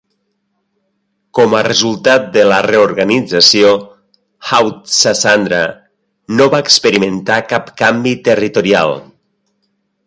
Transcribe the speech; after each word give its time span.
Com 1.39 1.51
a 1.57 1.61
resultat 1.67 2.25
de 2.37 2.45
la 2.47 2.57
reorganització, 2.67 3.75
Haut-Sassandra 4.55 5.63
no 6.41 6.51
va 6.57 6.65
experimentar 6.67 7.41
cap 7.55 7.73
canvi 7.85 8.17
territorial. 8.33 8.99